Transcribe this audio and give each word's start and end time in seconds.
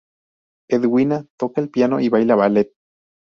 Edwina 0.67 1.27
toca 1.37 1.61
el 1.61 1.69
piano 1.69 1.99
y 1.99 2.09
baila 2.09 2.33
ballet. 2.35 2.71